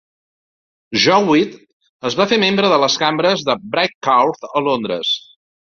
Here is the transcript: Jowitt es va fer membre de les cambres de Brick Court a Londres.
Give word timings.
Jowitt 1.03 1.59
es 2.11 2.17
va 2.21 2.27
fer 2.33 2.41
membre 2.45 2.73
de 2.73 2.81
les 2.85 2.97
cambres 3.05 3.47
de 3.51 3.59
Brick 3.77 3.97
Court 4.09 4.49
a 4.53 4.69
Londres. 4.71 5.17